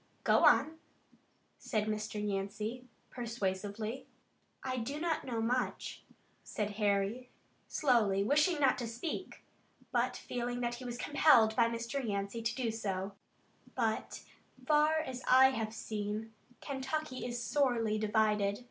[0.23, 0.79] "Go on,"
[1.59, 2.19] said Mr.
[2.19, 4.07] Yancey, persuasively.
[4.63, 6.01] "I do not know much,"
[6.43, 7.29] said Harry
[7.67, 9.43] slowly, wishing not to speak,
[9.91, 12.03] but feeling that he was compelled by Mr.
[12.03, 13.11] Yancey to do so,
[13.75, 14.25] "but as
[14.65, 18.59] far as I have seen, Kentucky is sorely divided.